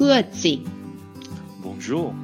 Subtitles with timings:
[0.00, 0.48] 盒子。
[1.62, 2.14] Bonjour。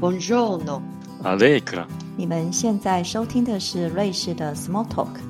[0.00, 0.82] Buongiorno。
[1.22, 1.86] Allegra。
[2.16, 5.20] 你们现在收听的是瑞士的 Small Talk，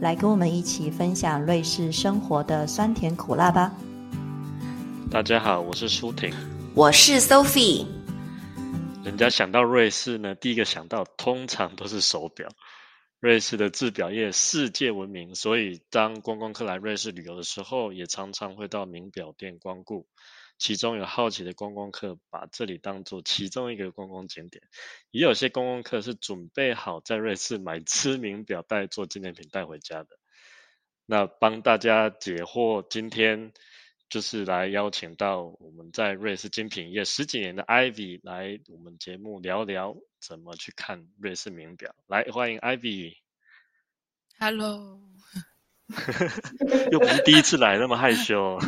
[0.00, 3.74] 来跟我们一起分享瑞士生活的酸甜苦辣吧。
[5.10, 6.32] 大家好，我是舒婷，
[6.74, 7.84] 我是 Sophie。
[9.04, 12.48] 人家想到瑞士呢，第一个想到通常都是手表。
[13.20, 20.06] 瑞士的制表业世界闻名，所以当观光客来瑞士旅游的时候，也常常会到名表店光顾。
[20.60, 24.62] 其中有好奇的观光客把这里当做其中一个观光景点，
[25.10, 30.18] 也有些观光客是准备好在瑞士买知名表带做纪念品带回家的。
[31.06, 33.52] 那帮大家解惑，今天
[34.10, 41.94] 就是来邀请到我们在瑞士精品业十几年的 Ivy 来我们节目聊聊怎么去看瑞士名表。
[42.06, 43.16] 来，欢迎 Ivy。
[44.38, 45.09] Hello。
[46.92, 48.58] 又不是第一次来，那么害羞。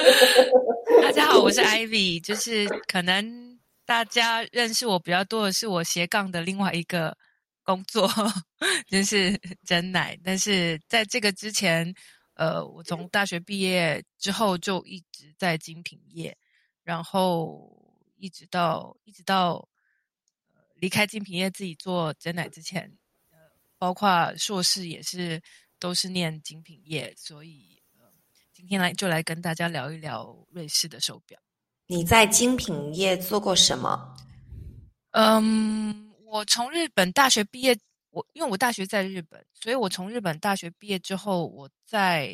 [1.02, 7.16] 大家好，我是 Ivy，就是可能大家认识我比较多的是我斜杠的另外一个
[7.62, 8.10] 工作，
[8.88, 10.18] 就是真奶。
[10.22, 11.94] 但是在这个之前，
[12.34, 16.36] 呃，我从大学毕业之后就一直在精品业，
[16.82, 17.70] 然后
[18.16, 19.66] 一直到一直到
[20.74, 22.82] 离开精品业自己做真奶之前，
[23.30, 23.38] 呃，
[23.78, 25.40] 包括硕士也是。
[25.84, 28.06] 都是念精品业，所以呃，
[28.54, 31.38] 今天来就来跟大家聊一聊瑞士的手表。
[31.88, 34.16] 你在精品业做过什么？
[35.10, 42.28] 嗯，我从日本大学毕业，我因为我大学在日本，所以我从日本大学毕业之后，我在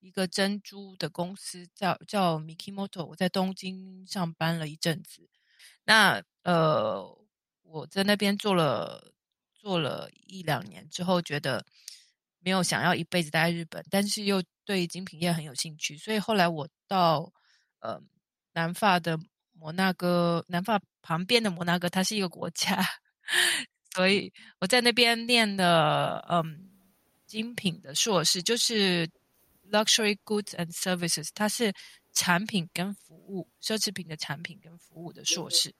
[0.00, 5.30] 一个珍珠的公司叫叫 Mikimoto，我在东京上班了一阵子。
[5.84, 7.06] 那呃，
[7.62, 9.14] 我在那边做了
[9.54, 11.64] 做了一两年之后，觉得。
[12.48, 17.30] 没有想要一辈子待在日本，但是又对精品业很有兴趣，所以后来我到
[17.80, 18.00] 呃
[18.54, 19.18] 南法的
[19.52, 22.82] 摩纳哥，南法旁边的摩纳哥，它是一个国家，
[23.94, 26.70] 所以我在那边念的嗯
[27.26, 29.06] 精品的硕士，就是
[29.70, 31.70] luxury goods and services，它是
[32.14, 35.74] 产品跟服务，奢侈品的产品跟服务的硕士。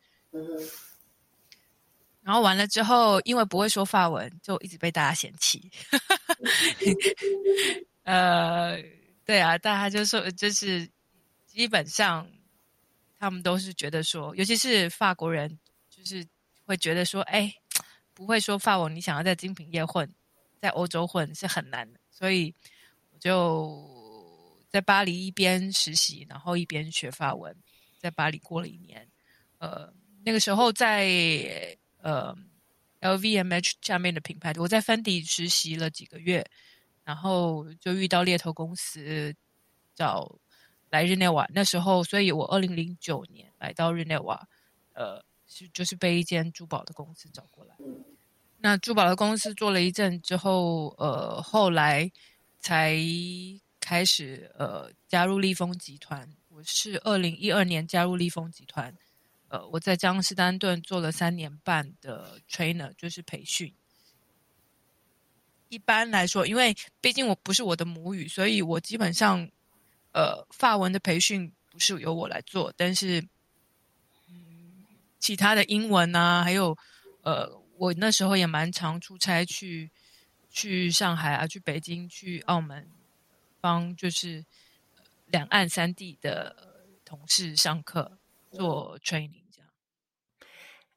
[2.29, 5.71] 然后完了之后，因为不会说法文，就一直被大家嫌弃。
[8.05, 8.77] 呃，
[9.25, 10.87] 对啊，大家就说，就是
[11.47, 12.31] 基本上
[13.19, 15.59] 他们都是觉得说，尤其是法国人，
[15.89, 16.23] 就是
[16.67, 17.51] 会觉得说，哎，
[18.13, 20.07] 不会说法文，你想要在精品业混，
[20.61, 21.99] 在欧洲混是很难的。
[22.11, 22.55] 所以
[23.11, 27.57] 我就在巴黎一边实习，然后一边学法文，
[27.97, 29.09] 在巴黎过了一年。
[29.57, 29.91] 呃，
[30.27, 31.75] 那个时候在。
[32.03, 32.37] 呃
[33.01, 36.45] ，LVMH 下面的品牌，我在 Fendi 实习了几个月，
[37.05, 39.35] 然后就遇到猎头公司
[39.95, 40.39] 找
[40.91, 41.47] 来日内瓦。
[41.53, 44.49] 那时候，所以我二零零九年来到日内瓦，
[44.95, 47.75] 呃，是就是被一间珠宝的公司找过来。
[48.59, 52.11] 那珠宝的公司做了一阵之后，呃，后来
[52.59, 52.97] 才
[53.81, 56.29] 开始呃加入立丰集团。
[56.49, 58.93] 我是二零一二年加入立丰集团。
[59.49, 63.75] 呃，我在江诗丹顿做了三年半的 trainer，就是培训。
[65.71, 69.49] 一般来说，因为毕竟我不是我的母语，所以我基本上，
[70.13, 73.27] 呃，法文的培训不是由我来做，但是，
[75.19, 76.77] 其他的英文啊，还有，
[77.23, 79.91] 呃，我那时候也蛮常出差去，
[80.51, 82.89] 去上海啊，去北京，去澳门，
[83.61, 84.45] 帮就是
[85.27, 88.18] 两岸三地的同事上课。
[88.51, 89.71] 做 training 这样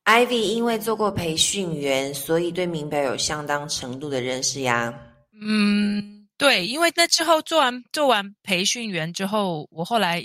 [0.05, 4.93] ，Ivy 因为做过培训员，所以对名表有相当程度的认识呀。
[5.31, 10.23] 嗯，对，因为那之后做完做完培训员之后，我后来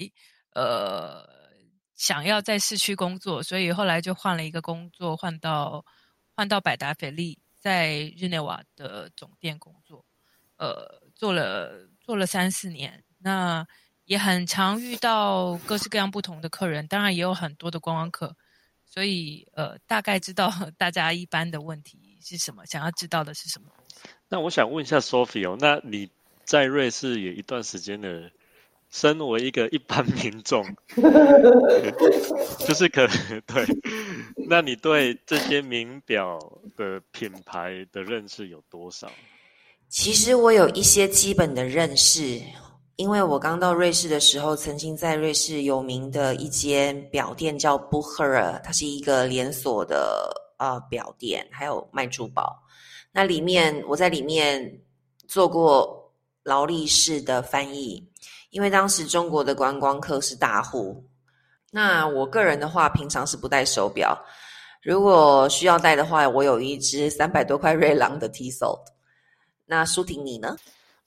[0.54, 1.26] 呃
[1.94, 5.84] 想要在市区工作，所以后来就换了一个工作，换到
[6.34, 10.04] 换到百达翡丽，在日内瓦的总店工作，
[10.58, 13.02] 呃，做了做了三四年。
[13.18, 13.66] 那
[14.06, 18.34] 也很常遇到各式各样不同的客人，当然也有很多的观光客，
[18.86, 23.66] 所以呃，大概知道 大家一般的问题是什么，想要知道的是什么。
[24.28, 26.08] 那我想问一下 Sophie 哦，那你
[26.44, 28.30] 在瑞士有一段时间的，
[28.90, 30.64] 身为一个一般民众，
[32.60, 33.66] 就是可能 对，
[34.48, 36.38] 那你对这些名表
[36.76, 39.10] 的品牌的认识有多少？
[39.88, 42.40] 其实我有一些基本的认识。
[42.96, 52.58] 因为我刚到瑞士的时候，曾经在瑞士有名的一间表店叫 Bucher，它是一个连锁的呃表店，还有卖珠宝。
[53.12, 54.80] 那里面我在里面
[55.28, 56.10] 做过
[56.42, 58.02] 劳力士的翻译，
[58.48, 61.04] 因为当时中国的观光客是大户。
[61.70, 64.18] 那我个人的话，平常是不戴手表。
[64.82, 68.80] 如果需要戴的话，我有一只三百多块瑞郎的 Tissot。
[69.66, 70.56] 那舒婷你呢？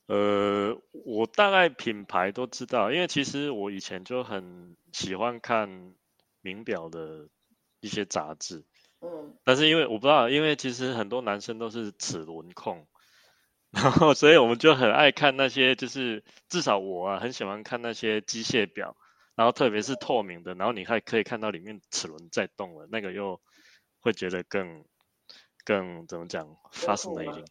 [0.09, 0.75] 呃，
[1.05, 5.93] 我大概品牌都知道，因为其实我以前就很喜欢看
[6.41, 7.29] 名表的
[7.79, 8.65] 一些杂志。
[9.01, 9.35] 嗯。
[9.43, 12.87] 但是因为我不知道，因为其实很多男生都是齿轮控，
[13.69, 18.97] 然后所以我们就很爱看那些，就是至少我啊很喜欢看那些机械表，
[19.35, 23.39] 然后特别是透明的，然后你还可以看到里面齿轮在动了，那个又。
[24.01, 24.85] 会觉得更
[25.65, 27.45] 更怎么讲，fascinating。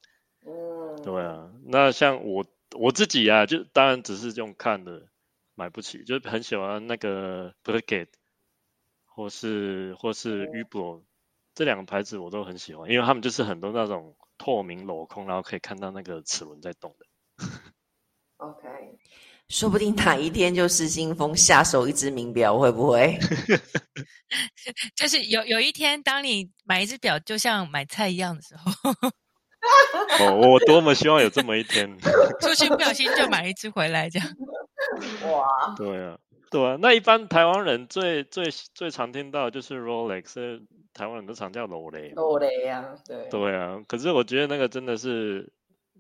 [0.49, 1.51] 嗯，对啊。
[1.67, 2.47] 那像我
[2.77, 5.09] 我自己啊，就当然只是用看的，
[5.55, 8.15] 买不起，就很喜欢那个 b r i g a d e
[9.05, 11.03] 或是或是 Uber
[11.55, 17.47] 这两个牌子，我都很喜欢，因为他们就是很多那种透明镂空，然后可以看到那个齿轮在动的。
[18.39, 18.69] OK。
[19.49, 23.19] 说不定哪一天就失心疯下手一只名表，会不会？
[24.95, 28.73] 就是有有一天，当你买一只表就像买菜一样的时候，
[30.21, 31.89] 哦，我多么希望有这么一天，
[32.41, 34.29] 出去不小心就买一只回来，这样。
[35.31, 36.19] 哇，对啊，
[36.51, 36.77] 对啊。
[36.81, 38.45] 那一般台湾人最最
[38.75, 40.61] 最常听到就是 Rolex，
[40.93, 42.11] 台湾人都常叫罗雷。
[42.11, 43.29] 罗雷呀，对。
[43.29, 45.53] 对啊，可是我觉得那个真的是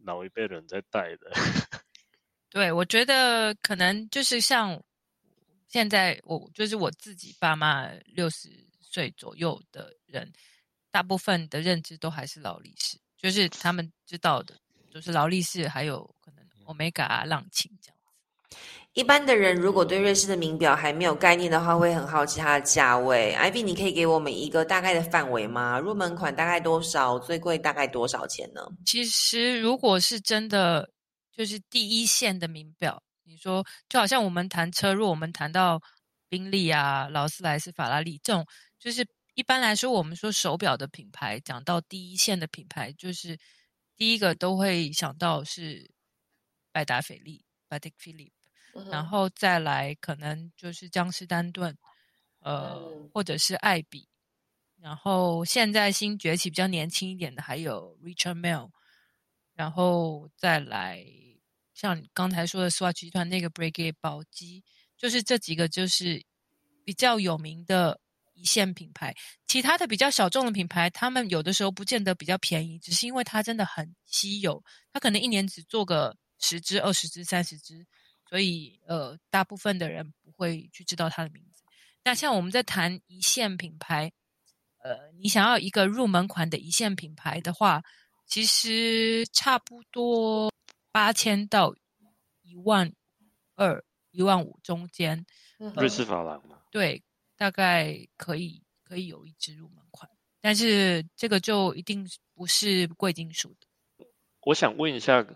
[0.04, 1.30] 老一辈人在戴的。
[2.50, 4.82] 对，我觉得可能就是像
[5.68, 8.48] 现在我就是我自己爸妈六十
[8.80, 10.32] 岁左右的人，
[10.90, 14.54] 大部分的认知都还是劳力士，就是他们知道的，
[14.90, 18.56] 就是劳力士，还有可能 Omega 啊、浪琴这样子。
[18.94, 23.36] 一般的人如果对瑞士的名表还没有概念的话，会很好奇它的价位。
[23.38, 25.78] Ivy，你可以给我们一个大概的范围吗？
[25.78, 27.18] 入门款大概多少？
[27.18, 28.62] 最贵大概多少钱呢？
[28.86, 30.90] 其实如果是真的。
[31.30, 35.80] 就是第一线的名表，你说就好像我们谈车，如果我们谈到
[36.28, 38.44] 宾利啊、劳斯莱斯、法拉利这种，
[38.76, 39.06] 就是
[39.38, 43.38] 一般来说，我们说手表的品牌，讲到第一线的品牌，就是
[43.96, 45.88] 第一个都会想到是
[46.72, 48.32] 百达翡丽 （Patek Philippe），
[48.90, 51.78] 然后再来可能就是江诗丹顿，
[52.40, 54.08] 呃，或者是爱彼，
[54.80, 58.72] 然后现在新崛起比较年轻一点的还有 Richard Mille，
[59.54, 61.06] 然后再来。
[61.74, 64.64] 像刚才说的 Swatch 集团那个 Breguet 宝玑，
[64.96, 66.26] 就是这几个就是
[66.84, 68.00] 比较有名的
[68.38, 69.14] 一线品牌。
[69.46, 74.62] 其他的比较小众的品牌，他们有的时候不见得比较便宜，只是因为它真的很稀有，
[74.92, 77.86] 它可能一年只做个十支、二十支、三十支，
[78.28, 81.62] 所以呃，大部分的人不会去知道它的名字。
[82.04, 84.12] 那像我们在谈一线品牌，
[84.82, 87.82] 呃，你想要一个入门款的一线品牌的话，
[88.26, 90.52] 其实差不多。
[90.90, 91.72] 八千到
[92.42, 92.92] 一万
[93.54, 95.24] 二、一万五中间，
[95.76, 96.58] 瑞士法郎嘛？
[96.72, 97.00] 对，
[97.38, 100.10] 大概可以可以有一支入门款，
[100.42, 104.06] 但是这个就一定不是贵金属的。
[104.42, 105.26] 我想问一下，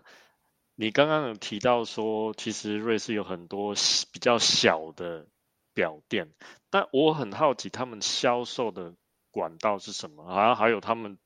[0.75, 3.73] 你刚刚有提到说，其实瑞士有很多
[4.11, 5.27] 比较小的
[5.73, 6.31] 表店，
[6.69, 8.93] 但我很好奇他们销售的
[9.31, 11.17] 管道是什么，好像还有他们。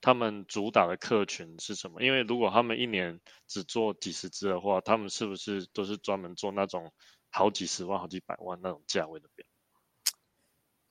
[0.00, 2.04] 他们主打的客群是什么？
[2.04, 6.92] 因为如果他们一年只做几十只的话，他们是不是都是专门做那种
[7.30, 9.28] 好几十万、好几百万那种价位的？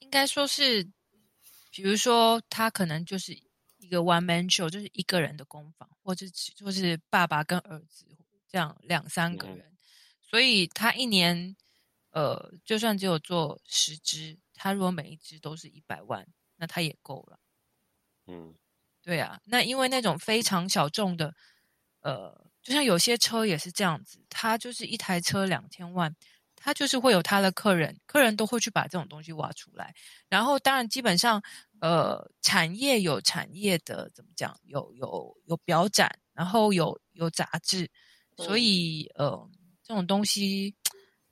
[0.07, 0.85] 应该说是，
[1.69, 3.33] 比如说他可能就是
[3.77, 8.05] 一个 one man show，就是一个人的工坊，或者就是爸爸跟儿子
[8.47, 9.77] 这样两三个人，
[10.21, 11.57] 所以他一年
[12.11, 17.39] 呃，就算只有做十只，他如果每一只都是一百万，那他也够了。
[18.27, 18.55] 嗯。
[19.03, 21.33] 对啊，那因为那种非常小众的，
[22.01, 26.13] 呃，就像有些车也是这样子，他就是一台车两千万，
[26.67, 29.95] 它就是会有他的客人，客人都会去把这种东西挖出来。
[30.27, 31.41] 然后当然基本上，
[31.79, 37.89] 呃，产业有产业的怎么讲，有有有表展，然后有有杂志，
[38.35, 39.49] 所以呃，
[39.81, 40.75] 这种东西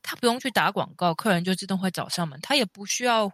[0.02, 3.30] 他不用去打广告，客人就自动会找上门，他也不需要。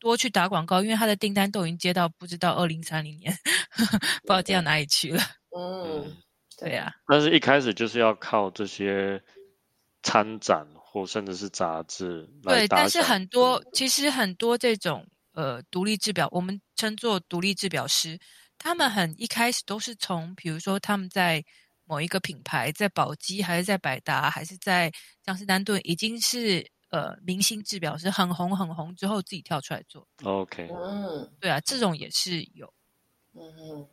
[0.00, 3.30] 多去打广告，因为他的订单都已经接到，不知道二零三零年，
[4.24, 5.22] 不知道接到哪里去了。
[5.54, 6.16] 嗯，
[6.56, 6.90] 对呀。
[7.06, 9.22] 但是一开始就是要靠这些
[10.02, 18.18] 参展或甚至是杂志对，但是很多其实很多这种呃独立制表，我们称作独立制表师，
[18.58, 21.44] 他们很一开始都是从，比如说他们在
[21.84, 24.90] 某一个品牌，在宝鸡还是在百达还是在
[25.22, 26.66] 江诗丹顿，已经是。
[26.90, 30.04] 呃，明星制表师很红很红之后自己跳出来做。
[30.24, 32.74] OK，嗯，对啊，这种也是有。
[33.32, 33.86] 嗯，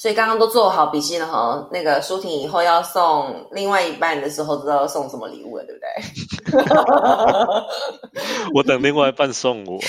[0.00, 1.68] 所以刚刚都做好笔记了哈。
[1.70, 5.80] 那个舒婷以后要送另外一半的时候，知道要送什么礼物了，对不
[6.56, 6.64] 对？
[8.54, 9.78] 我等另外一半送我。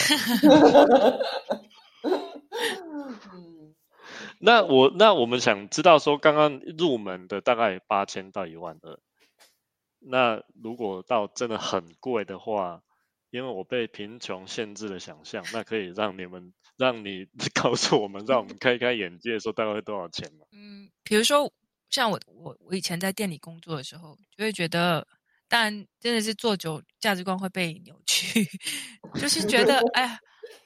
[4.41, 8.99] 那我那我们想知道说，刚刚入门的大概八千到一万二。
[9.99, 12.81] 那如果到真的很贵的话，
[13.29, 20.45] 因为我被贫穷限制了想象，那可以让你们让你 告诉我们，让我们开开眼界，说大概会多少钱吗？
[20.51, 21.53] 嗯，比如说
[21.89, 25.07] 像我我我以前在店里工作的时候，就会觉得，
[25.47, 28.43] 但真的是做久，价值观会被扭曲，
[29.21, 30.17] 就是觉得哎，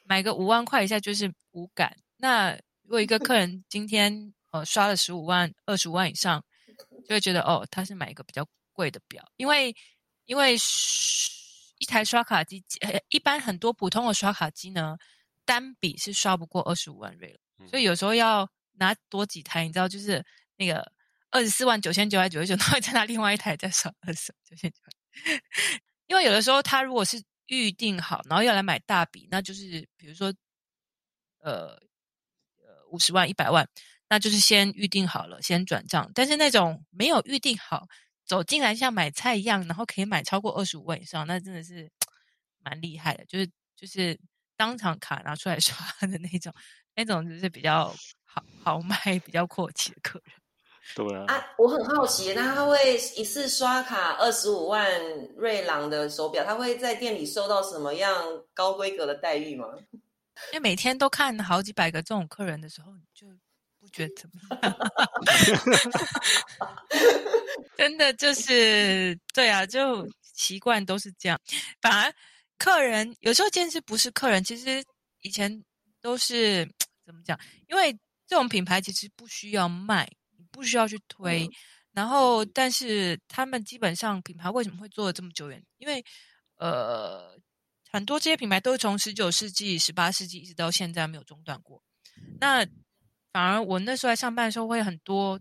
[0.05, 1.95] 买个五万块以下就是无感。
[2.17, 2.53] 那
[2.84, 6.43] 如果一个客人今天呃刷了十五万、二十五万以上，
[7.07, 8.48] 就会觉得哦，他是买一个比较。
[8.75, 9.74] 贵的表，因为
[10.25, 10.53] 因为
[11.77, 12.62] 一台刷卡机，
[13.07, 14.98] 一般很多普通的刷卡机呢，
[15.46, 20.24] 单笔是刷不过二十五万瑞了，所以有时候要拿多几台，你知道，就是
[20.58, 20.92] 那个
[21.32, 24.78] 二十四万九千九百九十九，然后再拿另外一台再刷二十九千九。
[26.08, 30.34] 因为有的时候他如果是预定好，然后要来买大笔，那就是比如说，
[31.40, 31.70] 呃
[32.58, 33.68] 呃五十万一百万，
[34.10, 36.12] 那就是先预定好了，先转账。
[36.14, 37.88] 但是那种没有预定好。
[38.28, 41.88] 走进来像买菜一样，然后可以买超过二十五万以上，那真的是
[42.58, 43.24] 蛮厉害的。
[43.25, 44.20] 就是就是
[44.58, 46.54] 当场卡拿出来刷 的那种，
[46.96, 47.94] 那种就是比较
[48.24, 50.34] 豪豪迈、比较阔气的客人。
[50.96, 51.26] 对啊。
[51.28, 54.88] 啊，我很好奇，那他会一次刷卡二十五万
[55.36, 59.68] 瑞郎的手表，他会在店里受到什么样高规格的待遇吗？
[60.52, 63.28] 因为每天都看好几百个这种客人的时候，就
[63.80, 63.88] 不。
[63.94, 64.76] 觉得怎么样？
[67.78, 71.40] 真的就是对啊，就习惯都是这样。
[71.82, 72.12] 反而
[72.58, 74.84] 客人有时候坚持不是客人，其实
[75.22, 75.64] 以前
[76.02, 76.70] 都是
[77.06, 77.40] 怎么讲？
[77.68, 77.92] 因为
[78.28, 80.10] 这种品牌其实不需要卖，
[80.52, 81.50] 不需要去推。
[81.92, 85.64] 然后，但是他们基本上品牌为什么会做的这么久远？
[85.78, 86.04] 因为
[86.58, 87.38] 呃，
[87.90, 91.82] 很多这些品牌都是从十九世纪、十八世纪一直到现在没有中断过。
[92.40, 92.66] 那
[93.32, 95.40] 反而我那时候在上班的时候，会很多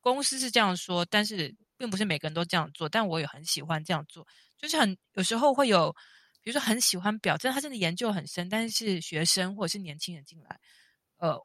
[0.00, 2.88] 公司是这样说，但是并不是每个人都这样做。
[2.88, 4.24] 但我也很喜欢这样做，
[4.58, 5.92] 就是很有时候会有，
[6.42, 10.58] 比如说很喜欢表，真的他真的研究很深，但是学生或者是年轻人进来，
[11.18, 11.36] 呃，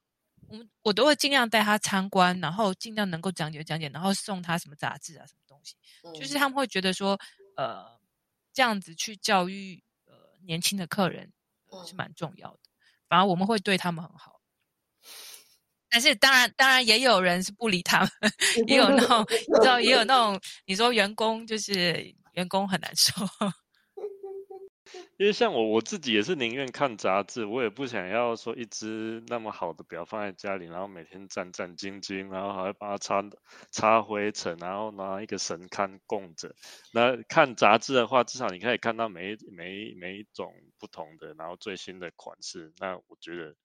[0.47, 5.75] 我们我都会尽量带他参观，然后尽量能够讲解讲解，然后送他什么杂志啊，什么东西，
[6.19, 7.19] 就是他们会觉得说，
[7.57, 7.99] 呃，
[8.53, 10.13] 这样子去教育呃
[10.45, 11.31] 年轻的客人
[11.85, 12.59] 是蛮重要的。
[13.07, 14.41] 反而我们会对他们很好。
[15.89, 18.09] 但是当然，当然也有人是不理他们，
[18.67, 23.13] 也有那种 你知道，也有那种你说员工就是员工很难受。
[25.17, 33.23] 因为像我我自己也是宁愿看杂志，我也不想要说一只那么好的表放在家里，然后每天战战兢兢，然后还要把它擦
[33.71, 36.53] 擦灰尘，然后拿一个神龛供着。
[36.91, 42.73] 那看杂志的话，至少你可以看到每每每一种不同的，然后最新的款式。
[42.79, 43.55] 那我觉得。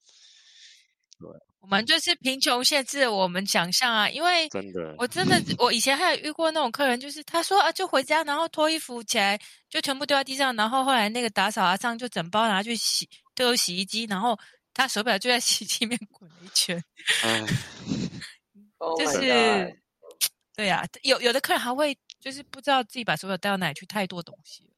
[1.60, 14.36] 我们就是贫穷限制我们想象啊，因为真的，我真的，我以前还有遇过那种客人，就是他说啊，就回家，然后脱衣服起来，就全部丢在地上，然后后来那个打扫阿上就整包拿去洗，丢洗衣机，然后
[14.72, 16.82] 他手表就在洗衣机里面滚了一圈。
[18.98, 19.78] 就是，
[20.56, 24.69] 对呀，有有的客人还会就是不知道自己把手表带到哪里去，太多东西。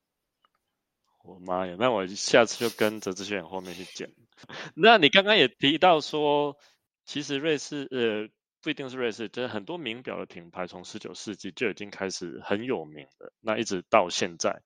[1.25, 4.11] 我妈呀，那我下次就跟着这些人后面去捡。
[4.75, 6.57] 那你刚刚也提到说，
[7.05, 8.29] 其实瑞士呃
[8.61, 14.63] 不一定是瑞士，就是很多名表的品牌从十九世纪就已经开始很有名了，那一直到现在，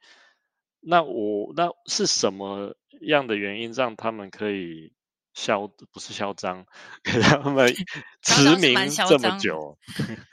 [0.80, 4.92] 那我那是什么样的原因让他们可以
[5.34, 6.66] 嚣不是嚣张，
[7.02, 7.68] 给他们
[8.22, 8.74] 驰名
[9.08, 9.78] 这么久？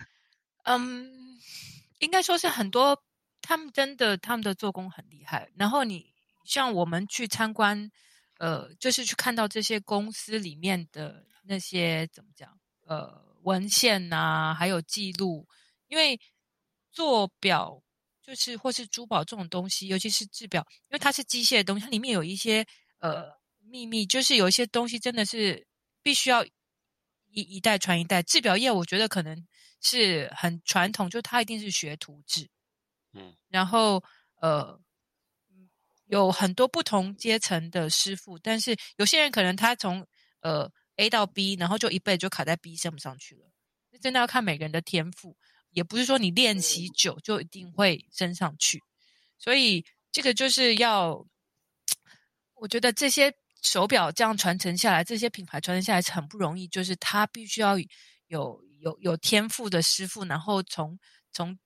[0.63, 1.11] 嗯，
[1.99, 3.03] 应该说是很多
[3.41, 6.12] 他们真的他们的做工很厉害，然后你
[6.43, 7.91] 像我们去参观。
[8.39, 12.59] 呃，就是去看到这些公司里面的那些怎么讲？
[12.85, 15.47] 呃，文献呐，还有记录。
[15.87, 16.19] 因为
[16.91, 17.81] 做表
[18.21, 22.65] 就是或是珠宝这种东西，尤其是制表，因为它是机械的东西，它里面有一些
[22.99, 23.31] 呃
[23.61, 25.65] 秘密，就是有一些东西真的是
[26.01, 26.51] 必须要一
[27.31, 28.21] 一代传一代。
[28.23, 29.47] 制表业我觉得可能
[29.79, 32.49] 是很传统，就它一定是学徒制。
[33.13, 34.03] 嗯，然后
[34.41, 34.81] 呃。
[36.05, 40.05] 有很多不同阶层的师傅，但是有些人可能他从
[40.41, 43.49] 呃 A 到 B，然后就一辈子就卡在 B 升不上去了。
[44.01, 45.37] 真的要看每个人的天赋，
[45.71, 48.81] 也不是说你练习久就一定会升上去。
[49.37, 51.25] 所以这个就是要，
[52.55, 57.77] 我觉得这些手表这样传承下来，这些品牌传承下来是很不容易，就是他必须要
[58.27, 60.99] 有有有天赋的师傅，然后从
[61.31, 61.57] 从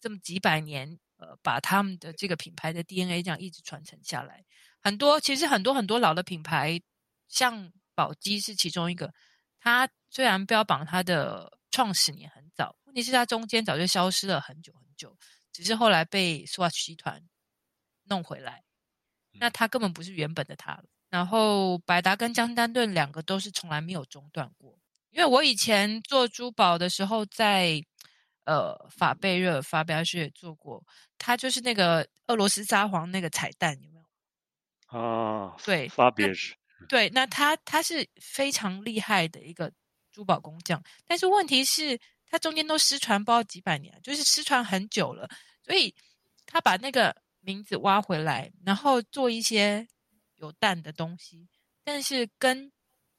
[0.00, 4.44] 这么几百年呃把他们的这个品牌的 DNA 这样一直传承下来。
[4.80, 6.80] 很多其实很多很多老的品牌，
[7.28, 9.12] 像宝鸡是其中一个，
[9.58, 15.16] 它虽然标榜它的创始年很早，问题是它中间早就消失了很久很久，
[15.52, 17.22] 只是后来被 Swatch 集团
[18.04, 18.62] 弄回来，
[19.32, 20.84] 那它根本不是原本的它了。
[21.08, 24.78] 然后百达跟江丹顿两个都是从来没有中断过，
[25.10, 27.82] 因为我以前做珠宝的时候，在
[28.46, 30.82] 呃法贝热法表师也做过，
[31.18, 34.98] 他就是那个俄罗斯沙皇那个彩蛋有没有？
[34.98, 36.56] 啊，对，法别是，
[36.88, 39.70] 对，那他他是非常厉害的一个
[40.10, 45.28] 珠宝工匠，但是问题是，他中间都失传不知道几百年，就是失传很久了，
[45.62, 45.94] 所以
[46.46, 49.86] 他把那个名字挖回来，然后做一些。
[50.38, 51.48] 有蛋的东西，
[51.82, 52.70] 但是跟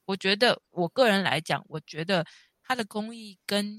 [0.06, 2.24] 我觉得我个人来讲，我觉得
[2.62, 3.76] 它的工艺跟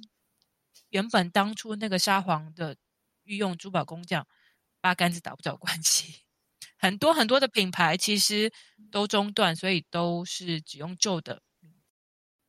[0.91, 2.77] 原本当初那个沙皇的
[3.25, 4.27] 御用珠宝工匠
[4.81, 6.23] 八竿子打不着关系。
[6.79, 8.53] 很多很多的品牌其实
[8.91, 11.43] 都中断，所以都是只用旧的。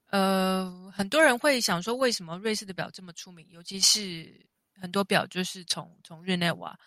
[0.07, 3.47] 呃，很多人会想说，为什么瑞士的表这么出名？
[3.49, 4.47] 尤其是
[4.79, 6.79] 很多表就是从从日内瓦。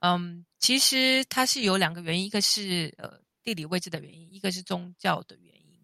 [0.00, 3.20] 嗯，其实它是有两个原因，一个是呃。
[3.40, 5.82] 地理位置的原因，一个是宗教的原因。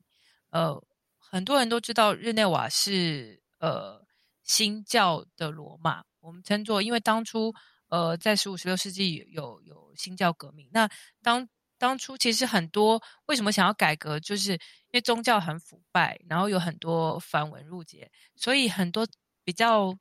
[0.51, 0.79] 呃，
[1.19, 4.04] 很多人都知道日内瓦是呃
[4.45, 7.53] 新教的罗马，我们称作，因为当初
[7.89, 10.69] 呃在十五、十六世纪有有新教革命。
[10.73, 10.89] 那
[11.23, 11.49] 当
[11.79, 14.59] 当初其实很多为什么想要改革，就是因
[14.93, 19.07] 为宗教很腐败，然后有很多繁文缛节，所以很多
[19.43, 19.97] 比较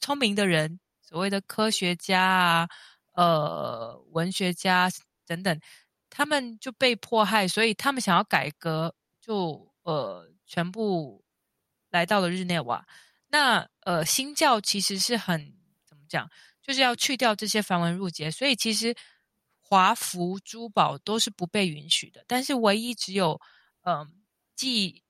[0.00, 2.68] 聪明的人，所谓的科学家
[3.12, 4.90] 啊、呃文学家
[5.26, 5.60] 等等。
[6.10, 11.24] 他们就被迫害，所以他们想要改革，就呃全部
[11.90, 12.86] 来到了日内瓦。
[13.34, 15.52] 那呃新教其实是很
[15.84, 16.30] 怎么讲，
[16.62, 18.94] 就是要去掉这些繁文缛节，所以其实
[19.60, 22.24] 华服珠宝都是不被允许的。
[22.28, 23.40] 但是唯一只有
[23.82, 24.22] 嗯
[24.54, 25.02] 既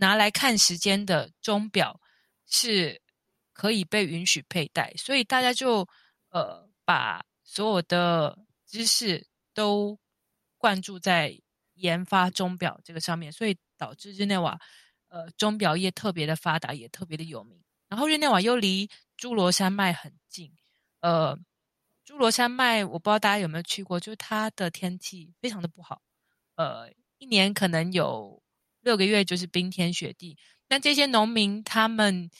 [0.00, 2.00] 拿来看时间的钟表
[2.46, 3.00] 是
[3.52, 5.86] 可以被允许佩戴，所以大家就
[6.30, 9.96] 呃把所有的知识都。
[10.62, 11.40] 灌注在
[11.76, 14.60] 研发钟表这个上面，所以导致日内瓦
[15.08, 17.64] 呃钟表业特别的发达，也特别的有名。
[17.90, 20.50] 然后日内瓦又离侏罗山脉很近，
[21.00, 21.36] 呃，
[22.06, 26.00] 侏罗山脉我不知道大家有没有去过，就是它的天气非常的不好，
[26.54, 28.42] 呃，一年可能有
[28.80, 30.38] 六个月就是冰天雪地。
[30.68, 32.30] 那这些农民他们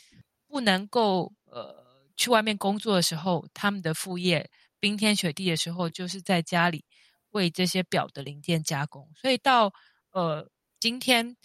[0.46, 6.86] 不能够呃去外面工作的时候，他们的副业冰天雪地的时候就是在家里。
[7.32, 9.72] 为这些表的零件加工，所以到
[10.10, 11.36] 呃今天，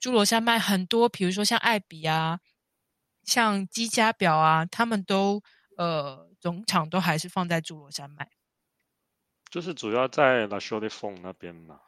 [0.00, 2.40] 侏罗山脉很多，比如说像艾比啊，
[3.24, 5.42] 像积家表啊，他们都
[5.76, 8.28] 呃总厂都还是放在侏罗山脉，
[9.50, 11.78] 就是主要在拉修的峰那边嘛。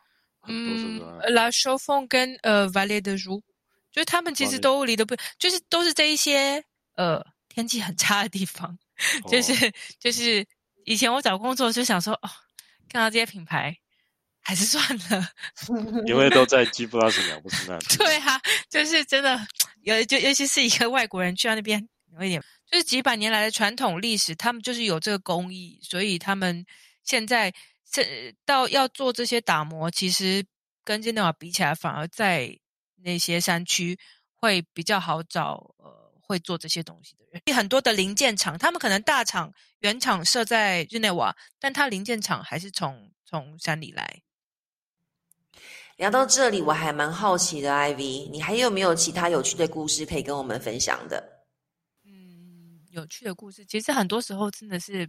[0.49, 3.43] 嗯拉修峰跟呃 Valley 的如，
[3.91, 8.79] 就是他们其实都离得不，就是都是这一些呃天气很差的地方，
[9.29, 10.47] 就是就是
[10.85, 12.31] 以前我找工作就想说哦。
[12.89, 13.77] 看到这些品牌，
[14.47, 14.81] 还是算
[15.11, 15.29] 了，
[16.07, 17.77] 因为都在基布拉斯鸟不是那。
[17.99, 19.37] 对啊，就是真的
[19.83, 21.85] 有，就尤其是一个外国人去到那边，
[22.17, 26.65] 有一点就是几百年来的传统历史，他们就是有这个工艺，所以他们
[27.03, 27.53] 现在
[27.91, 30.47] 这到要做这些打磨，其实
[30.85, 32.57] 跟日内瓦比起来，反而在
[33.03, 33.99] 那些山区
[34.35, 35.75] 会比较好找。
[35.79, 36.07] 呃。
[36.29, 44.23] 会做这些东西的人，很多的零件厂，他们可能大厂原厂设在日内瓦，但它零件厂还是从从山里来。
[45.97, 51.23] 聊到这里，我还蛮好奇的，IV，你还有没有其他有趣的故事可以跟我们分享的？
[52.05, 55.09] 嗯，有趣的故事，其实很多时候真的是，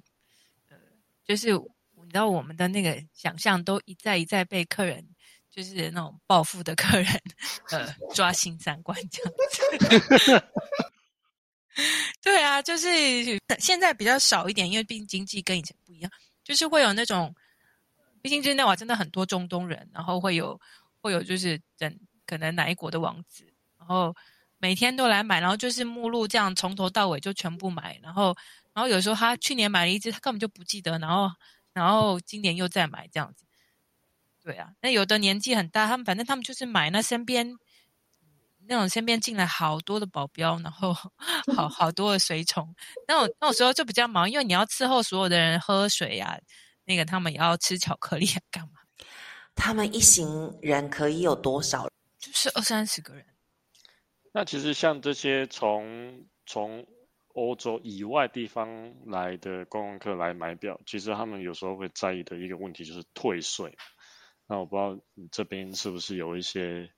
[0.69, 0.77] 呃，
[1.25, 5.05] 就是你知道，我们的那个想象都一再一再被客人，
[5.51, 7.21] 就是那种暴富的客人，
[7.71, 9.33] 呃，抓心三观这样
[10.29, 10.43] 子。
[12.23, 12.87] 对啊，就是
[13.59, 16.09] 现在比较少一点，因为毕竟经济跟以前不一样，
[16.45, 17.35] 就是会有那种，
[18.27, 20.59] 毕竟日内瓦真的很多中东人，然后会有
[20.99, 23.45] 会有就是整可能哪一国的王子，
[23.79, 24.13] 然后
[24.57, 28.35] 每天都来买，然后就是目录这样从头到尾就全部买，然后
[28.73, 31.31] 然后有时候他去年买了一只，他根本就不记得，然后
[31.71, 33.45] 然后今年又再买这样子，
[34.43, 37.57] 对啊，那有的年纪很大，他们反正他们就是买，那身边。
[38.69, 40.93] 那种身边进来好多的保镖，然后
[41.55, 42.75] 好好多的随从，
[43.07, 46.37] 那种那种时候就比较忙，因为你要伺候所有的人喝水呀，
[46.87, 48.79] 那个他们也要吃巧克力干嘛？
[49.53, 51.87] 他们一行人可以有多少？
[52.17, 53.25] 就是二三十个人。
[54.31, 56.87] 那其实像这些从从
[57.33, 63.77] 欧洲以外地方来的观光客来买表，其实他们有时候会在意的一个问题就是退税。
[64.47, 66.89] 那我不知道你这边是不是有一些？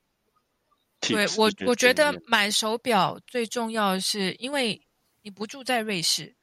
[0.99, 4.85] 对我，我觉得买手表最重要的是，因为
[5.21, 6.35] 你不住在瑞士，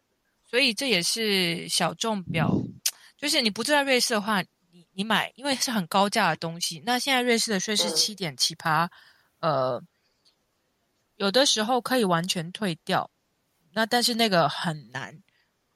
[0.45, 2.51] 所以这也是小众表。
[3.17, 6.83] 就是你不住在瑞士的话，你你买，因为是很高价的东西。
[6.85, 8.91] 那现在瑞士的税是七点七趴，
[9.41, 9.83] 呃，
[11.17, 13.11] 有的时候可以完全退掉，
[13.73, 15.23] 那但是那个很难，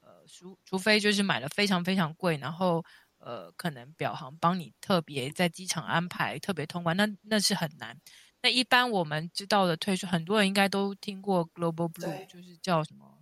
[0.01, 2.85] 呃，除除非就是买了非常非常贵，然后
[3.17, 7.99] 呃，可能表行帮你特别在机场安排特别通关，那那是很难。
[8.43, 13.20] 那一般我们知道的退税，很多人应该都听过 Global Blue，就是叫什么呃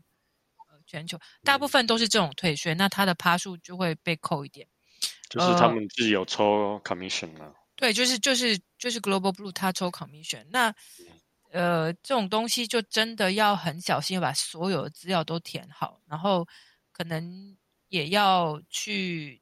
[0.89, 4.67] 全球，大部分都是这种退税，那它的趴数就会被扣一点。
[5.30, 7.54] 就是他们自己有抽 commission 啊。
[7.75, 10.73] 对，就是就是就是 Global Blue 它抽 commission，那
[11.52, 16.47] 呃这种东西就真的要很小心，把所有的资料都填好，然后
[16.91, 17.56] 可能
[17.88, 19.39] 也要去，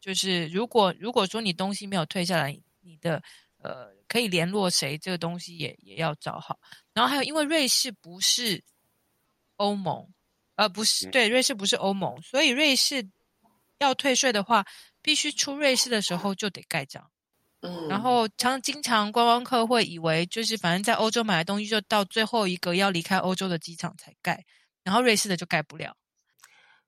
[0.00, 3.22] 就是如果如果说你东西没有退下来，你的。
[3.64, 4.98] 呃，可以联络谁？
[4.98, 6.58] 这个东西也也要找好。
[6.92, 8.60] 然后还有，因为瑞士不是
[9.54, 10.12] 欧盟，
[10.56, 13.08] 呃，不是对，瑞士不是欧盟，所以瑞士
[13.78, 14.64] 要退税的话，
[15.00, 17.10] 必须出瑞士的时候就得盖章。
[17.62, 24.44] 嗯，然后常经常观光客会以为，就是反正在欧洲买的东西，就到最后一个要离开欧洲的机场才盖，
[24.82, 25.96] 然后瑞士的就盖不了。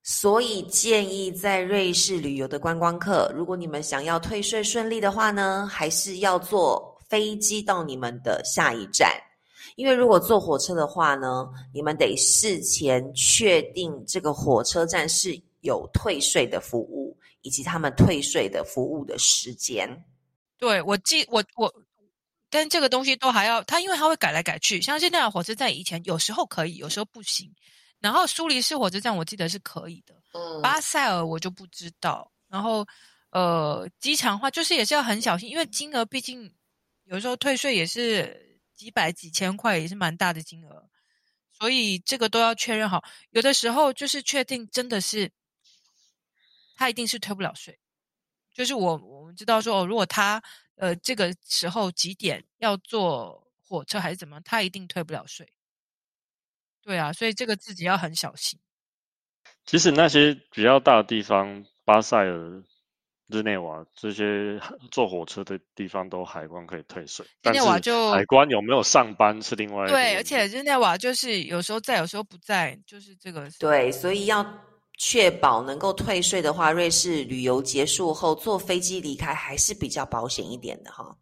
[0.03, 9.11] 所以建议在瑞士旅游的观光客，如果你们想要退税顺利的话呢，还是要坐飞机到你们的下一站。
[9.77, 19.89] 因为如果坐火车的话呢，你们得事前确定这个火车站是有退税的服务，以及他们退税的服务的时间。
[20.59, 21.73] 对，我记我我，
[22.49, 24.81] 但这个东西都还要它，因为它会改来改去。
[24.81, 27.53] 像现在的火车站以前有时候可以，有时候不行。
[28.01, 30.15] 然后苏黎世火车站我记得是可以的，
[30.63, 32.31] 巴塞尔我就不知道。
[32.49, 32.87] 然后
[33.31, 36.53] 呃，机场话就是也是要很小心，因为金额毕竟
[37.05, 40.89] 有时候退税也是几百几千块，也是蛮大的金额，
[41.53, 43.05] 所以这个都要确认好。
[43.31, 45.31] 有的时候就是确定真的是
[46.77, 47.79] 他一定是退不了税，
[48.53, 50.43] 就是我我们知道说哦，如果他
[50.77, 55.53] 呃这个时候几点要坐火车还是怎么，他一定退不了税。
[56.83, 58.61] 对啊，所以这个自己要很小心。
[59.65, 62.63] 其实那些比较大的地方，巴塞尔、
[63.29, 64.61] 日内瓦这些
[64.91, 67.25] 坐火车的地方都海关可以退税。
[67.43, 69.87] 日内瓦就海关有没有上班是另外。
[69.89, 73.51] 对，而且日内瓦就是有时候在，有时候不在，就是这个。
[73.59, 74.47] 对，所以要
[74.99, 81.17] 确保能够退税的话，瑞士旅游结束后坐飞机离开还是比较保险一点的哈。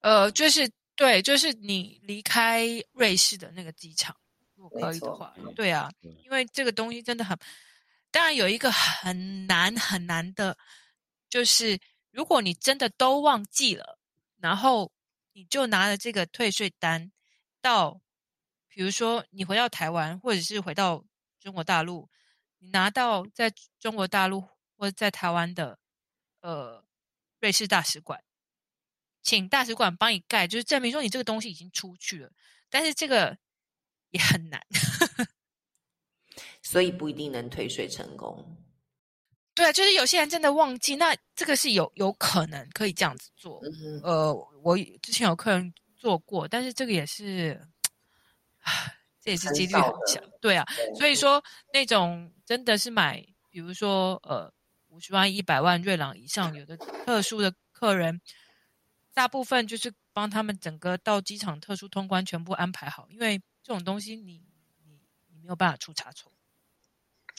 [0.00, 4.14] 呃，就是对，就是你离开瑞士的那个机场。
[4.56, 5.90] 如果可以的话，对啊，
[6.24, 7.38] 因为这个东西真的很，
[8.10, 10.56] 当然有一个很难很难的，
[11.34, 11.80] 就是
[12.12, 13.98] 如果你真的都忘记了，
[14.36, 14.92] 然后
[15.32, 17.10] 你就拿了这个退税单
[17.60, 18.00] 到，
[18.68, 21.04] 比如说你回到台湾，或者是回到
[21.40, 22.08] 中国大陆，
[22.60, 24.42] 你拿到在中国大陆
[24.76, 25.80] 或者在台湾的
[26.40, 26.84] 呃
[27.40, 28.22] 瑞士大使馆，
[29.20, 32.30] 请大使馆帮你盖，就是证明说你这个东西已经出去了，
[32.70, 33.36] 但是这个。
[34.10, 34.64] 也很难，
[36.62, 38.63] 所以不一定能退税成功。
[39.54, 43.60] 对啊，就是有些人真的忘记，那这个是有有可能可以这样子做。
[44.02, 47.60] 呃，我之前有客人做过，但是这个也是，
[49.20, 50.20] 这也是几率很小。
[50.40, 50.66] 对啊，
[50.98, 54.52] 所以说那种真的是买，比如说呃
[54.88, 58.20] 五十万、一百万瑞朗以上，有的特殊的客人，
[59.12, 63.40] 大部分就是帮他们整个到机场特殊通关全部安排好，因为。
[63.66, 64.42] 这种东西，你
[64.84, 66.30] 你你没有办法出差错，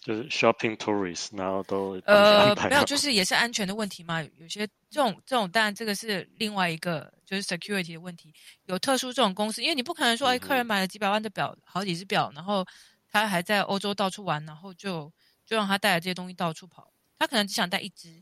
[0.06, 4.22] 就是 shopping tourist，然后都呃没有，就是也是安全的问题嘛。
[4.22, 8.32] 有些这种这种，当然这个是另外一个就是 security 的问题。
[8.68, 12.64] 有特殊这种公司，因为你不可能说，哎，客人买了几百万的表，好几只表，然后
[13.10, 15.12] 他还在欧洲到处玩，然后就
[15.44, 16.94] 就让他带着这些东西到处跑。
[17.18, 18.22] 他可能只想带一只，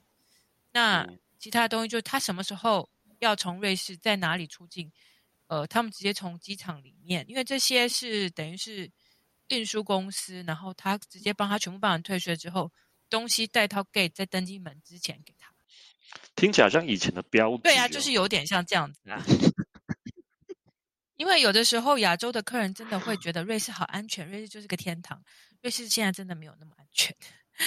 [0.72, 1.06] 那
[1.38, 4.89] 其他的东西就是他什么时候要从瑞士在哪里出境。
[5.48, 8.89] 呃，他们直接从机场里面，因为这些是等于是
[9.49, 12.71] 运输公司，然后他直接帮他全部办完退税之后，
[13.10, 15.51] 东西带到 gate 在登机门之前给他。
[16.36, 19.23] 听起来像以前的标对啊，就是有点像这样子啊。
[21.17, 25.23] 因为有的时候亚洲的客人真的会觉得瑞士好安全，瑞士就是个天堂。
[25.62, 27.15] 瑞士现在真的没有那么安全。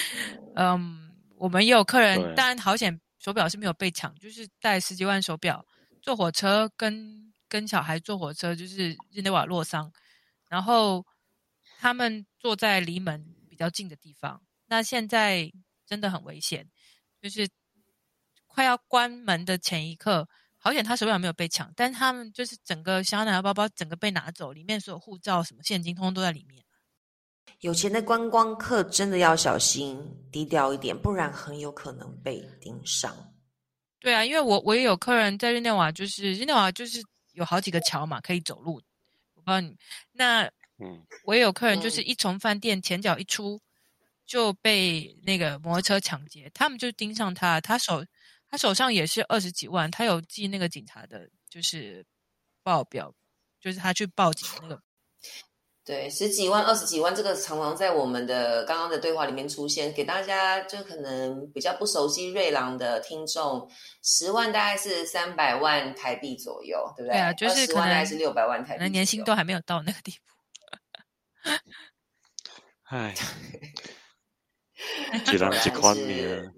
[0.57, 5.65] 嗯，我们也有客人，当然好险手表是没有被抢，就是带十几万手表
[6.01, 7.25] 坐火车跟。
[7.49, 9.91] 跟小孩坐火车，就是日内瓦洛桑，
[10.49, 11.07] 然后
[11.79, 14.41] 他们坐坐在离门比较近的地方。
[14.67, 15.51] 那现在
[15.85, 16.65] 真的很危险，
[17.21, 17.49] 就是
[18.47, 26.65] 快要关门的前一刻，好险他手表没有被抢，但他们就是整个香奈儿包包整个被拿走，里面所有护照、什么现金，通通都在里面。
[27.63, 29.99] 有钱的观光客真的要小心，
[30.31, 33.13] 低调一点，不然很有可能被盯上。
[33.99, 38.75] 对啊，因为我我也有客人在日内瓦，就是日内瓦就是有好几个桥嘛，可以走路。
[39.35, 39.77] 我不知道你
[40.13, 43.61] 那，嗯，我也有客人就是一从饭店前脚一出
[44.27, 48.05] 就被那个摩托车抢劫，他们就盯上他，他手
[48.49, 52.05] 他手上也是二十几万，他有记那个警察的，就是
[52.63, 53.15] 报表，
[53.61, 54.81] 就是他去报警那个。
[55.87, 59.93] 对，十几万、二十几万，这个常常在我们的刚刚的对话里面出现。
[59.93, 63.71] 给大家就可能比较不熟悉瑞郎的听众，
[64.03, 67.17] 十万大概是三百万台币左右，对不对？
[67.17, 70.11] 对啊，就是可能大概是六百万台币，可能年薪都还没有到那个地
[71.55, 71.71] 步。
[72.85, 73.15] 唉，
[75.25, 76.53] 几两几宽面。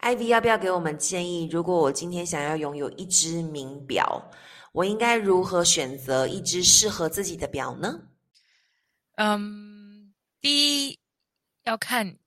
[0.00, 1.48] Ivy 要不要给我们建议？
[1.48, 4.30] 如果我今天想要拥有一只名表？
[4.72, 8.08] 我应该如何选择一只适合自己的表呢？
[9.16, 10.98] 嗯，第一
[11.64, 12.18] 要看，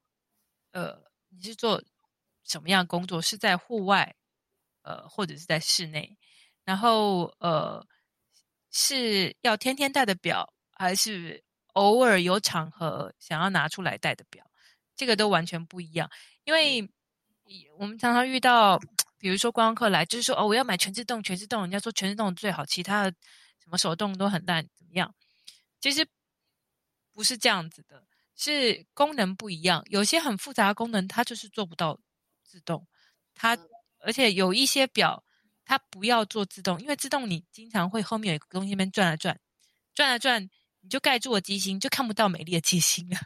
[0.71, 1.83] 呃，你是做
[2.43, 3.21] 什么样工作？
[3.21, 4.15] 是在户外，
[4.83, 6.17] 呃，或者是在室内？
[6.63, 7.85] 然后，呃，
[8.75, 11.41] 是要天天戴的表，还是
[11.73, 14.45] 偶尔有场合想要拿出来戴的表？
[14.95, 16.11] 这个都完全不一样。
[16.43, 16.87] 因为
[17.77, 18.77] 我们常常遇到。
[19.17, 21.61] 比如说观光客来，就是说哦，我要买全自动，全自动。
[21.61, 23.11] 人家说全自动最好，其他的
[23.63, 25.15] 什么手动都很烂，怎么样？
[25.79, 26.05] 其实
[27.11, 29.83] 不是这样子的，是功能不一样。
[29.87, 31.99] 有些很复杂的功能，它就是做不到
[32.43, 32.85] 自动。
[33.33, 33.57] 它
[33.99, 35.23] 而且有一些表，
[35.65, 39.37] 它不要做自动，因为自动你经常会后面有一个东西那边转啊转，
[39.93, 40.49] 转啊转，
[40.81, 43.17] 你就盖住了机芯，就看不到美丽的机芯了。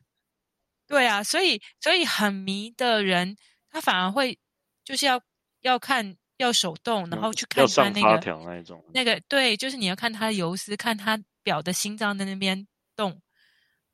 [0.88, 3.38] 对啊，所以所以很迷的人，
[3.70, 4.40] 他反而会
[4.84, 5.22] 就是要。
[5.62, 13.22] 要看要手动，然后去看它那个那种那个对，就是你要看它的游丝，看它表的心脏在那边动。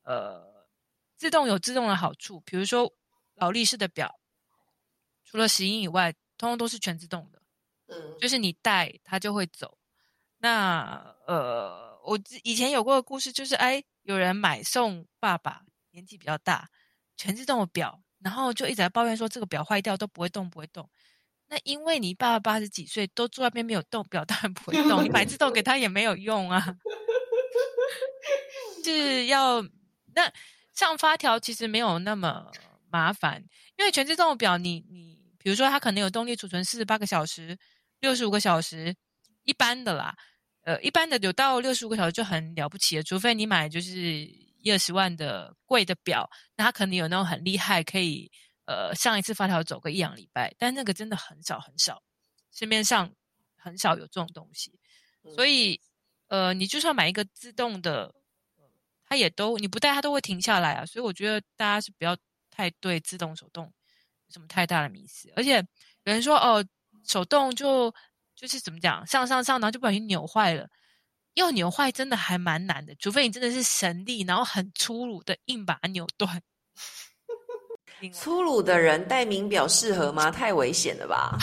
[0.04, 0.68] 呃，
[1.16, 2.94] 自动有自动的好处，比如说
[3.34, 4.20] 劳力士的表，
[5.24, 7.35] 除了石英以外，通通都是全自动的。
[7.88, 9.78] 嗯，就是你戴它就会走。
[10.38, 16.68] 那呃，我以前有过的故事就是，哎，有人买送爸爸，年纪比较大，
[17.16, 20.88] 全自动的表，然后就一直在抱怨说这个表坏掉都不会动，不会动。
[21.48, 25.04] 那因为你爸爸八十几岁都坐那边没有动，表当然不会动。
[25.04, 26.76] 你买自动给他也没有用啊，
[28.84, 29.62] 是要
[30.14, 30.30] 那
[30.74, 32.50] 上发条其实没有那么
[32.90, 33.42] 麻烦，
[33.76, 37.56] 因为全自动的表你你比如说它可能有动力储存四十八个小时、
[38.00, 38.94] 六十五个小时，
[39.44, 40.14] 一般的啦，
[40.62, 48.30] 呃，一般的有到六十五个小时就很了不起了，除非你买就是一二十万的贵的表，那它可能有那种很厉害可以。
[48.68, 52.02] 呃，上一次发条走个一两礼拜，但那个真的很少很少，
[52.50, 53.08] 市面上
[53.56, 54.76] 很少有这种东西，
[55.36, 55.80] 所以
[56.26, 58.12] 呃，你就算买一个自动的，
[59.04, 60.84] 它也都你不带它都会停下来啊。
[60.84, 62.16] 所以我觉得大家是不要
[62.50, 65.32] 太对自动手动有什么太大的迷思。
[65.36, 65.64] 而且
[66.02, 66.66] 有人说哦，
[67.06, 67.94] 手动就
[68.34, 70.68] 就是怎么讲，上上上，然后就不小心扭坏了，
[71.34, 76.42] 要扭坏真的还蛮难的，除非你真的是神力，然后很粗鲁的硬把它扭断。
[78.12, 80.30] 粗鲁的人戴名表适合吗？
[80.30, 81.38] 太危险了吧！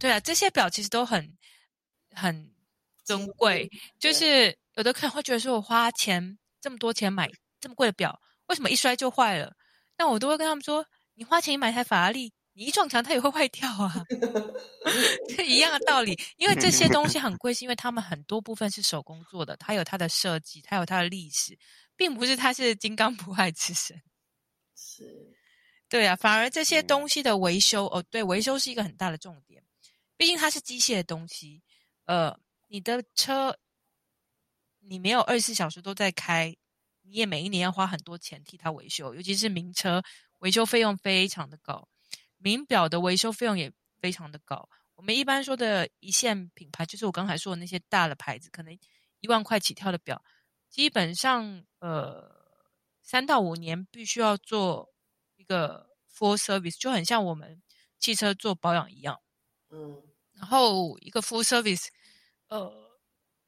[0.00, 1.38] 对啊，这些表其实都很
[2.10, 2.52] 很
[3.04, 3.70] 珍贵。
[4.00, 9.54] 就是有的客人会觉得说，我花钱这么多钱买这么贵的表，为什么一摔就坏了？
[9.96, 13.92] 那我都会跟他们说，你花钱买台法拉利，你一撞墙它也会坏掉啊，
[15.36, 16.18] 这一样的道理。
[16.36, 21.58] 因为这些东西很贵，是因为它们很多部分是手工做的，它有它的设计，它有它的历史，
[21.96, 24.02] 并不是它是金刚不坏之身。
[24.76, 25.34] 是。
[25.88, 29.62] 对啊，反而这些东西的维修哦，对，维修是一个很大的重点。
[30.16, 31.62] 毕竟它是机械的东西，
[32.06, 32.38] 呃，
[32.68, 33.58] 你的车
[34.80, 36.56] 你没有二十四小时都在开，
[37.02, 40.02] 你也每一年要花很多钱替它维修，尤其是名车，
[40.38, 41.86] 维修费用非常的高，
[42.42, 44.68] 名表的维修费用也非常的高。
[44.94, 48.78] 我们一般说的一线品牌，就是我刚才说的那些大的牌子，可能
[49.20, 50.22] 一万块起跳的表，
[50.68, 52.30] 基本上呃
[53.02, 54.90] 三到五年必须要做。
[55.36, 57.60] 一个 full service 就很像我们
[57.98, 59.20] 汽车做保养一样，
[59.70, 60.00] 嗯，
[60.34, 61.88] 然后一个 full service，
[62.46, 62.70] 呃，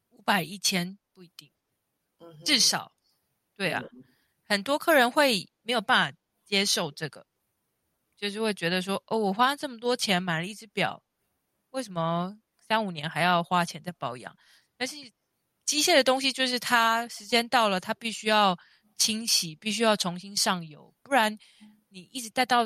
[0.09, 1.49] 五百一千不一定，
[2.19, 2.91] 嗯，至少，
[3.55, 3.81] 对啊，
[4.43, 7.25] 很多客人会没有办法接受这个，
[8.17, 11.01] 就是会觉得说，哦，我花这么多钱买了一只表，
[11.71, 14.35] 为什么三五年还要花钱在保养？
[14.77, 14.95] 但是
[15.65, 18.57] 机械的东西就是它时间到了，它必须要
[18.97, 21.37] 清洗，必须要重新上油，不然
[21.89, 22.65] 你一直带到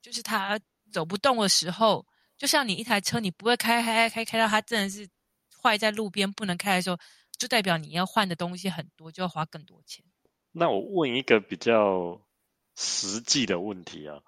[0.00, 0.58] 就是它
[0.92, 5.08] 走不动的时候，就像你一台车，你不会开开开开到它真的是
[5.62, 6.98] 坏在路边不能开的时候，
[7.38, 10.04] 就代表你要换的东西很多，就要花更多钱。
[10.52, 12.20] 那我问一个比较
[12.76, 14.20] 实际的问题啊，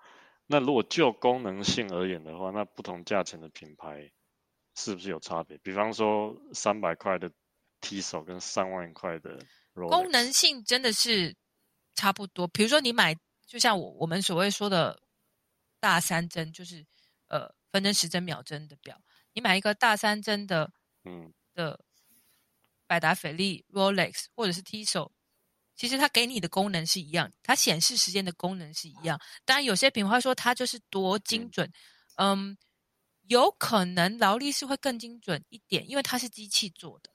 [0.46, 4.10] 那如果就功能性而言的话，那不同价钱的品牌
[4.74, 5.58] 是不是有差别？
[5.58, 7.30] 比方说三百块的。
[7.78, 9.38] T 手跟三万块的
[9.74, 11.36] 功能性真的是
[11.94, 12.48] 差不多。
[12.48, 13.14] 比如说你买，
[13.46, 14.98] 就像我我们所谓说的
[15.78, 16.84] 大三针，就是
[17.28, 18.98] 呃分针、时针、秒针的表。
[19.34, 20.72] 你买一个大三针的，
[21.04, 21.78] 嗯的
[22.86, 25.12] 百达翡丽、Rolex 或者是 T 手，
[25.76, 29.20] 其实它给你的功能是一样，它显示时间的功能是一样。
[29.44, 31.70] 当然有些品牌说它就是多精准，
[32.16, 32.56] 嗯，
[33.28, 37.10] 有可能劳力士会更精准一点，因为它是机器做的。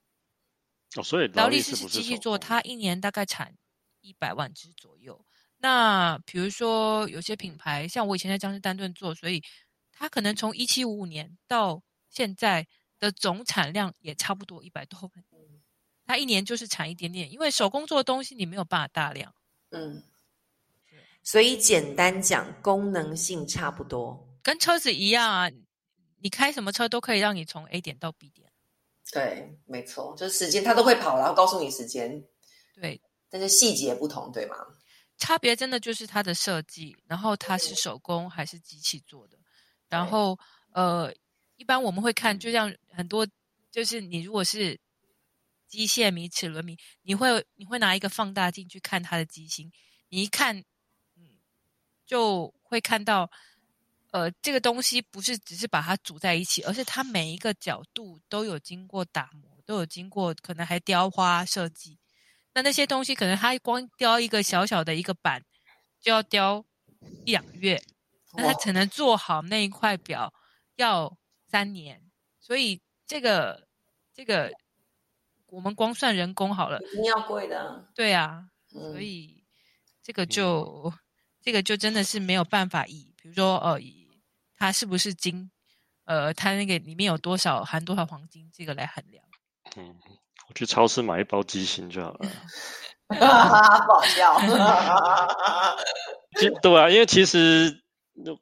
[0.95, 3.55] 哦，所以劳力士是机器做，它一年大概产
[4.01, 5.25] 一百万只左右。
[5.57, 9.41] 那比如说有些品牌，像我以前在江诗丹顿做，所以
[9.91, 12.67] 它可能从一七五五年到现在
[12.99, 15.23] 的总产量也差不多一百多万。
[16.05, 19.33] 它一年就是产一点点，因为手工做的东西你没有办法大量。
[19.69, 20.03] 嗯，
[21.23, 25.49] 所以简单讲，功能性差不多，跟车子一样啊，
[26.19, 28.51] 你开什么车都可以让你从 A 点到 B 点。
[29.11, 32.23] 对，没错，就是时间它都会跑，然后告诉你时间。
[32.75, 34.55] 对，但是细节不同，对吗？
[35.17, 39.37] 差别真的就是它的设计，然后它是手工还是机器做的。
[39.87, 40.37] 然后
[40.71, 41.13] 呃，
[41.57, 43.27] 一般我们会看，就像很多，
[43.69, 44.79] 就是你如果是
[45.71, 49.71] 机械迷、齿轮迷，你会你会拿一个放大镜去看它的机芯，
[50.09, 50.59] 你一看，
[51.15, 51.39] 嗯，
[52.05, 53.31] 就会看到。
[54.11, 61.97] 呃，这个东西不是只是把它组在一起，而是它每一个角度都有经过打磨，都有经过可能还雕花设计。
[62.53, 65.41] 那那些东西可能它光雕一个小小的一个板，
[66.01, 66.65] 就要雕
[67.23, 67.81] 一两个月。
[68.33, 70.33] 那它才能做好那一块表，
[70.75, 72.11] 要三年。
[72.41, 73.65] 所以这个
[74.13, 74.51] 这个，
[75.51, 77.85] 我们光算人工好了，一定要贵的。
[77.93, 79.43] 对啊，所以
[80.01, 80.91] 这个就
[81.43, 84.01] 这个就真的是没有办法以，比如说呃以。
[84.61, 85.49] 它是不是金？
[86.05, 88.47] 呃，它那个里面有多少含多少黄金？
[88.53, 89.25] 这个来衡量。
[89.75, 89.95] 嗯，
[90.47, 92.29] 我去超市买一包鸡心就好了。
[93.09, 94.37] 不好笑。
[96.61, 97.80] 对啊，因为其实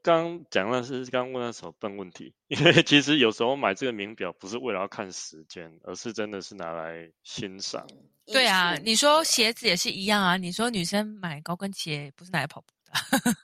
[0.01, 7.85] 刚讲的是刚问那什么笨问题， 因为其实有时候买这个名表不是为了要看时间，而是真的是拿来欣赏。
[8.25, 10.37] 对啊，你说鞋子也是一样啊。
[10.37, 12.93] 你说女生买高跟鞋不是拿来跑步的。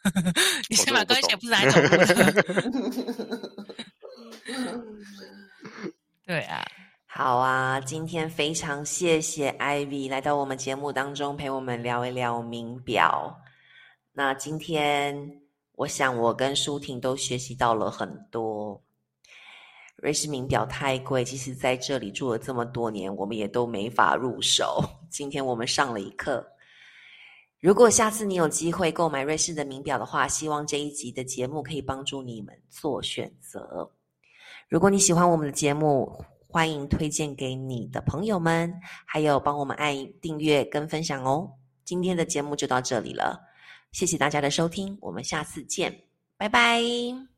[0.69, 3.55] 你先买高跟鞋不是拿来跑步的？
[6.25, 6.65] 对啊，
[7.05, 13.41] 好啊，今天非常谢谢 Ivy 来到我们节目当中陪我们聊一聊名表。
[14.13, 15.41] 那今天
[15.75, 18.81] 我想我跟舒婷都学习到了很多。
[19.97, 24.83] 瑞士名表太贵，其实在这里住了这么多年，我们也都没法入手。
[25.09, 26.45] 今天我们上了一课。
[27.59, 33.89] 如果下次你有机会购买瑞士的名表的话，希望这一集的节目可以帮助你们做选择。
[34.69, 38.73] 如果你喜欢我们的节目，欢迎推荐给你的朋友们，
[39.07, 41.49] 还有帮我们按订阅跟分享哦。
[41.83, 43.41] 今天的节目就到这里了，
[43.95, 46.01] 谢谢大家的收听，我们下次见，
[46.35, 47.34] 拜拜。